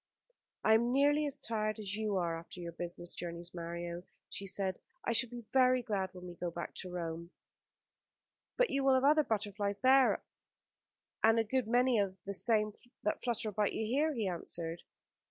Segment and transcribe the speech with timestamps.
[0.63, 4.79] "I am nearly as tired as you are after your business journeys, Mario," she said.
[5.05, 7.29] "I shall be very glad when we can go back to Rome."
[8.57, 10.23] "But you will have other butterflies there,
[11.23, 14.81] and a good many of the same that flutter about you here," he answered.